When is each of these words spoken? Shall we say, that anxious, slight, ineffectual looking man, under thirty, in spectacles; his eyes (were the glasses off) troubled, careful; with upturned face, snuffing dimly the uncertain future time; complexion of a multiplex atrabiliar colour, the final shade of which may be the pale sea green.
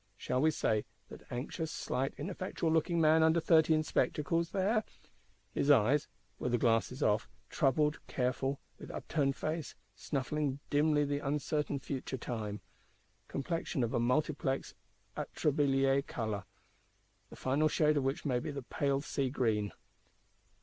Shall 0.17 0.41
we 0.41 0.49
say, 0.49 0.83
that 1.09 1.27
anxious, 1.31 1.71
slight, 1.71 2.15
ineffectual 2.17 2.71
looking 2.71 2.99
man, 2.99 3.21
under 3.21 3.39
thirty, 3.39 3.75
in 3.75 3.83
spectacles; 3.83 4.51
his 5.53 5.69
eyes 5.69 6.07
(were 6.39 6.49
the 6.49 6.57
glasses 6.57 7.03
off) 7.03 7.29
troubled, 7.51 7.99
careful; 8.07 8.59
with 8.79 8.89
upturned 8.89 9.35
face, 9.35 9.75
snuffing 9.93 10.57
dimly 10.71 11.05
the 11.05 11.19
uncertain 11.19 11.77
future 11.77 12.17
time; 12.17 12.61
complexion 13.27 13.83
of 13.83 13.93
a 13.93 13.99
multiplex 13.99 14.73
atrabiliar 15.15 16.01
colour, 16.07 16.45
the 17.29 17.35
final 17.35 17.67
shade 17.67 17.95
of 17.95 18.03
which 18.03 18.25
may 18.25 18.39
be 18.39 18.49
the 18.49 18.63
pale 18.63 19.01
sea 19.01 19.29
green. 19.29 19.71